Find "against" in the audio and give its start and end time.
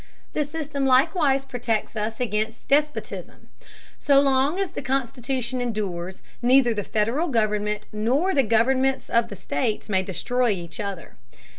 2.19-2.67